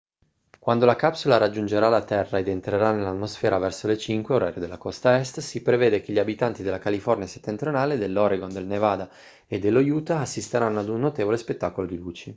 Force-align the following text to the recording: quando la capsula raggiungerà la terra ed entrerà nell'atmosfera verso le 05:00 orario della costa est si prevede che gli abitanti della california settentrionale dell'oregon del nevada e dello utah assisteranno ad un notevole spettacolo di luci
quando 0.57 0.85
la 0.85 0.95
capsula 0.95 1.37
raggiungerà 1.37 1.87
la 1.87 2.03
terra 2.03 2.39
ed 2.39 2.47
entrerà 2.47 2.91
nell'atmosfera 2.91 3.59
verso 3.59 3.85
le 3.85 3.93
05:00 3.99 4.33
orario 4.33 4.59
della 4.59 4.79
costa 4.79 5.19
est 5.19 5.41
si 5.41 5.61
prevede 5.61 6.01
che 6.01 6.11
gli 6.11 6.17
abitanti 6.17 6.63
della 6.63 6.79
california 6.79 7.27
settentrionale 7.27 7.99
dell'oregon 7.99 8.49
del 8.51 8.65
nevada 8.65 9.07
e 9.45 9.59
dello 9.59 9.79
utah 9.81 10.21
assisteranno 10.21 10.79
ad 10.79 10.89
un 10.89 11.01
notevole 11.01 11.37
spettacolo 11.37 11.85
di 11.85 11.97
luci 11.97 12.29